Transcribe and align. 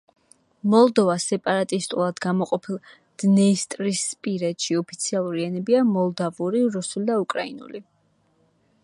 მოლდოვას 0.73 1.25
სეპარატისტულად 1.31 2.21
გამოყოფილ 2.25 2.79
დნესტრისპირეთში 3.25 4.79
ოფიციალური 4.81 5.47
ენებია 5.51 5.85
მოლდავური, 5.93 6.67
რუსული 6.79 7.07
და 7.13 7.23
უკრაინული. 7.27 7.85